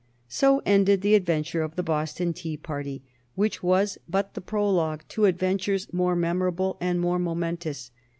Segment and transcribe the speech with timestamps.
[0.29, 3.03] So ended the adventure of the Boston Tea party,
[3.35, 7.91] which was but the prologue to adventures more memorable and more momentous.